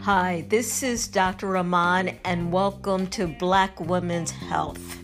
[0.00, 1.48] Hi, this is Dr.
[1.48, 4.98] Rahman, and welcome to Black Women's Health.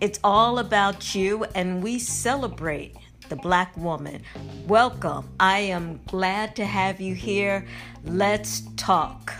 [0.00, 2.96] It's all about you, and we celebrate
[3.28, 4.22] the Black woman.
[4.66, 5.28] Welcome.
[5.38, 7.64] I am glad to have you here.
[8.02, 9.34] Let's talk.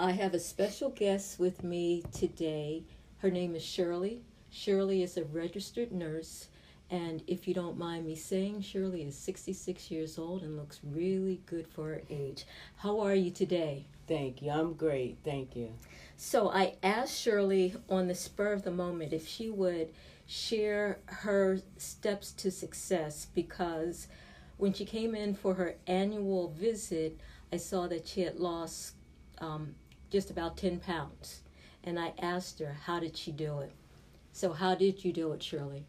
[0.00, 2.84] I have a special guest with me today.
[3.16, 4.22] Her name is Shirley.
[4.48, 6.46] Shirley is a registered nurse
[6.88, 11.40] and if you don't mind me saying, Shirley is 66 years old and looks really
[11.46, 12.46] good for her age.
[12.76, 13.86] How are you today?
[14.06, 14.52] Thank you.
[14.52, 15.18] I'm great.
[15.24, 15.72] Thank you.
[16.16, 19.92] So I asked Shirley on the spur of the moment if she would
[20.28, 24.06] share her steps to success because
[24.58, 27.18] when she came in for her annual visit,
[27.52, 28.94] I saw that she had lost
[29.40, 29.74] um,
[30.10, 31.42] just about 10 pounds.
[31.84, 33.72] And I asked her, how did she do it?
[34.32, 35.84] So, how did you do it, Shirley?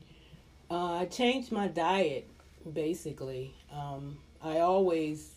[0.72, 2.30] Uh, I changed my diet
[2.74, 3.56] basically.
[3.72, 5.32] Um, I always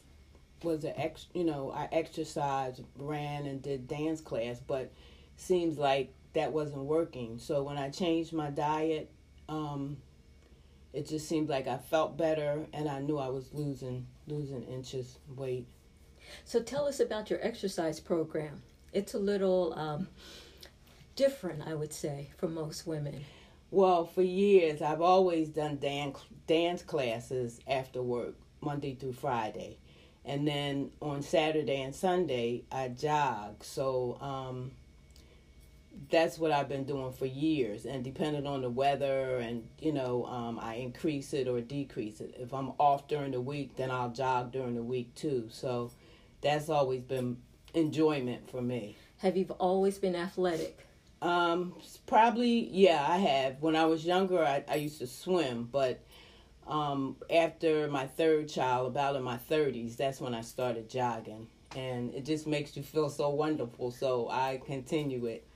[0.63, 4.93] was an ex, you know, I exercised, ran, and did dance class, but
[5.37, 7.39] seems like that wasn't working.
[7.39, 9.11] So when I changed my diet,
[9.49, 9.97] um,
[10.93, 15.19] it just seemed like I felt better, and I knew I was losing losing inches
[15.29, 15.67] weight.
[16.45, 18.63] So tell us about your exercise program.
[18.93, 20.09] It's a little um,
[21.17, 23.25] different, I would say, for most women.
[23.71, 29.79] Well, for years, I've always done dance dance classes after work, Monday through Friday,
[30.27, 33.65] and then on Saturday and Sunday I jog.
[33.65, 34.73] So um,
[36.11, 37.87] that's what I've been doing for years.
[37.87, 42.35] And depending on the weather, and you know, um, I increase it or decrease it.
[42.39, 45.49] If I'm off during the week, then I'll jog during the week too.
[45.51, 45.93] So
[46.43, 47.39] that's always been
[47.75, 48.97] enjoyment for me.
[49.19, 50.87] Have you always been athletic?
[51.21, 51.75] Um,
[52.07, 53.61] probably, yeah, I have.
[53.61, 56.01] When I was younger, I, I used to swim, but
[56.67, 61.47] um, after my third child, about in my 30s, that's when I started jogging.
[61.77, 65.47] And it just makes you feel so wonderful, so I continue it.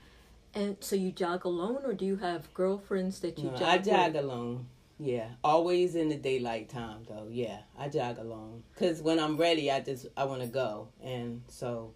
[0.55, 3.79] And so you jog alone, or do you have girlfriends that you no, jog I
[3.79, 4.25] jog with?
[4.25, 4.67] alone.
[4.99, 7.27] Yeah, always in the daylight time though.
[7.31, 11.43] Yeah, I jog alone because when I'm ready, I just I want to go, and
[11.49, 11.93] so.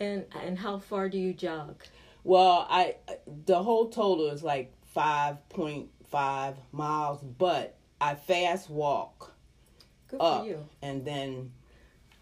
[0.00, 1.84] And and how far do you jog?
[2.24, 2.96] Well, I
[3.46, 9.34] the whole total is like five point five miles, but I fast walk
[10.08, 10.66] Good up for you.
[10.82, 11.52] and then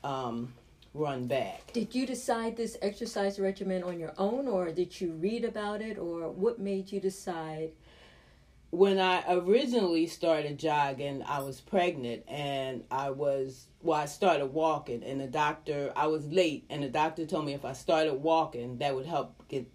[0.03, 0.53] um,
[0.93, 1.73] run back.
[1.73, 5.99] Did you decide this exercise regimen on your own, or did you read about it,
[5.99, 7.71] or what made you decide?
[8.71, 15.05] When I originally started jogging, I was pregnant and I was well, I started walking,
[15.05, 18.79] and the doctor I was late, and the doctor told me if I started walking,
[18.79, 19.71] that would help get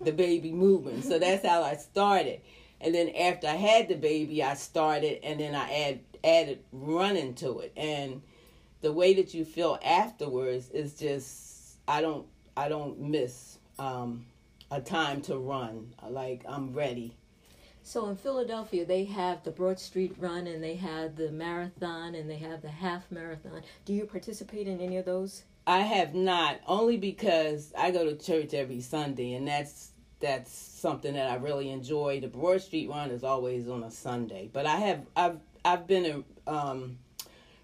[0.00, 1.02] the baby moving.
[1.02, 2.40] So that's how I started.
[2.80, 7.34] And then after I had the baby, I started, and then I add, added running
[7.36, 7.72] to it.
[7.76, 8.22] And
[8.82, 12.26] the way that you feel afterwards is just I don't
[12.56, 14.26] I don't miss um,
[14.70, 15.94] a time to run.
[16.08, 17.16] Like I'm ready.
[17.86, 22.28] So in Philadelphia, they have the Broad Street Run, and they have the marathon, and
[22.28, 23.60] they have the half marathon.
[23.84, 25.44] Do you participate in any of those?
[25.66, 31.12] I have not only because I go to church every Sunday, and that's that's something
[31.12, 32.20] that I really enjoy.
[32.20, 36.24] The Broad Street Run is always on a Sunday, but I have I've I've been
[36.46, 36.98] a, um,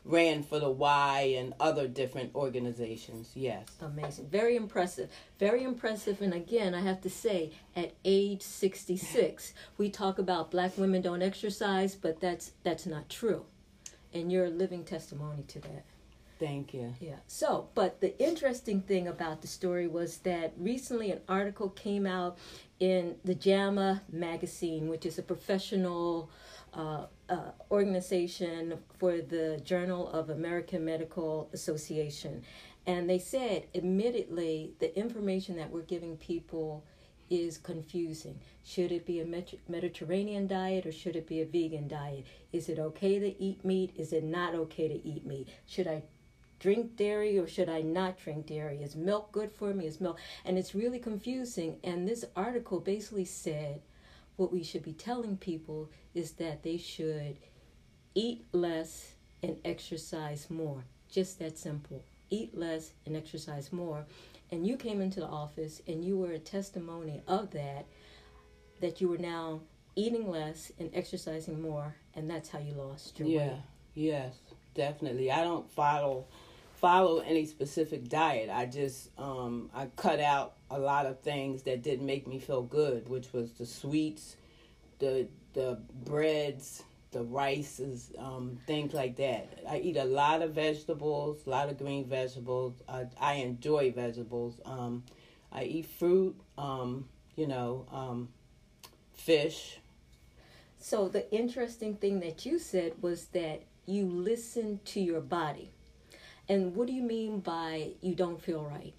[0.05, 3.33] ran for the Y and other different organizations.
[3.35, 4.29] Yes, Amazing.
[4.29, 5.11] Very impressive.
[5.39, 6.23] Very impressive.
[6.23, 11.23] And again, I have to say, at age 66, we talk about black women don't
[11.23, 13.45] exercise, but that's that's not true.
[14.13, 15.85] And you're a living testimony to that.
[16.39, 16.95] thank you.
[17.01, 17.17] Yeah.
[17.27, 22.39] So, but the interesting thing about the story was that recently an article came out
[22.81, 26.31] in the JAMA magazine, which is a professional
[26.75, 32.43] uh, uh, organization for the Journal of American Medical Association.
[32.87, 36.85] And they said, admittedly, the information that we're giving people
[37.29, 38.41] is confusing.
[38.65, 42.27] Should it be a Mediterranean diet or should it be a vegan diet?
[42.53, 43.93] Is it okay to eat meat?
[43.97, 45.49] Is it not okay to eat meat?
[45.67, 46.03] Should I
[46.59, 48.83] drink dairy or should I not drink dairy?
[48.83, 49.87] Is milk good for me?
[49.87, 50.19] Is milk?
[50.45, 51.79] And it's really confusing.
[51.85, 53.81] And this article basically said
[54.37, 57.37] what we should be telling people is that they should
[58.15, 59.13] eat less
[59.43, 60.85] and exercise more.
[61.11, 62.03] Just that simple.
[62.31, 64.05] Eat less and exercise more.
[64.51, 67.87] And you came into the office and you were a testimony of that,
[68.81, 69.61] that you were now
[69.97, 73.57] eating less and exercising more, and that's how you lost your Yeah, weight.
[73.95, 74.35] yes,
[74.75, 75.31] definitely.
[75.31, 76.27] I don't follow
[76.81, 78.49] follow any specific diet.
[78.51, 82.63] I just um, I cut out a lot of things that didn't make me feel
[82.63, 84.37] good, which was the sweets,
[84.99, 89.59] the the breads, the rices, um, things like that.
[89.69, 92.75] I eat a lot of vegetables, a lot of green vegetables.
[92.89, 94.61] I, I enjoy vegetables.
[94.65, 95.03] Um,
[95.53, 98.29] I eat fruit, um, you know, um,
[99.13, 99.81] fish.
[100.79, 105.73] So the interesting thing that you said was that you listen to your body.
[106.51, 108.93] And what do you mean by you don't feel right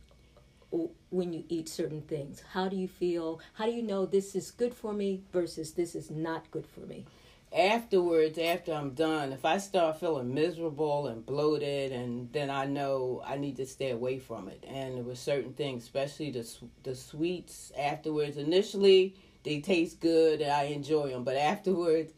[1.09, 2.41] when you eat certain things?
[2.53, 3.41] How do you feel?
[3.55, 6.79] How do you know this is good for me versus this is not good for
[6.79, 7.05] me?
[7.53, 13.21] afterwards, after I'm done, if I start feeling miserable and bloated, and then I know
[13.25, 14.63] I need to stay away from it.
[14.67, 16.47] And were certain things, especially the
[16.83, 18.37] the sweets afterwards.
[18.37, 22.13] Initially, they taste good and I enjoy them, but afterwards,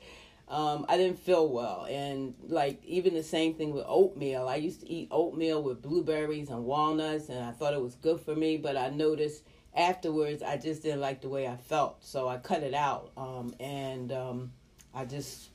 [0.53, 1.87] um, I didn't feel well.
[1.89, 4.47] And like even the same thing with oatmeal.
[4.47, 8.21] I used to eat oatmeal with blueberries and walnuts, and I thought it was good
[8.21, 8.57] for me.
[8.57, 9.43] But I noticed
[9.75, 13.11] afterwards, I just didn't like the way I felt, so I cut it out.
[13.17, 14.51] Um, and um,
[14.93, 15.49] I just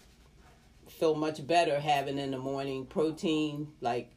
[0.89, 4.11] feel much better having in the morning protein like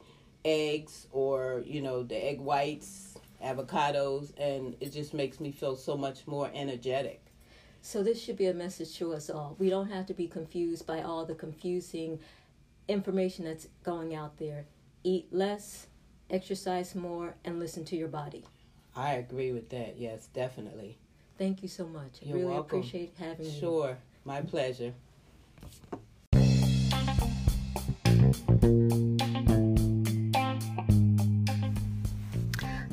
[0.44, 5.98] eggs or you know the egg whites avocados and it just makes me feel so
[5.98, 7.21] much more energetic
[7.82, 9.56] so this should be a message to us all.
[9.60, 12.20] We don't have to be confused by all the confusing
[12.88, 14.66] information that's going out there.
[15.04, 15.88] Eat less
[16.30, 18.46] exercise more and listen to your body.
[18.96, 19.98] I agree with that.
[19.98, 20.98] Yes definitely.
[21.38, 22.20] Thank you so much.
[22.22, 22.80] You're really welcome.
[22.80, 23.60] appreciate having you.
[23.60, 23.98] Sure.
[24.26, 24.94] My pleasure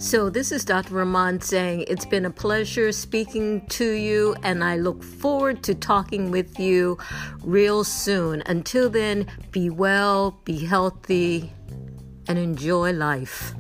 [0.01, 0.95] So, this is Dr.
[0.95, 6.31] Rahman saying it's been a pleasure speaking to you, and I look forward to talking
[6.31, 6.99] with you
[7.43, 8.45] real soon.
[8.47, 11.53] Until then, be well, be healthy,
[12.29, 13.55] and enjoy life.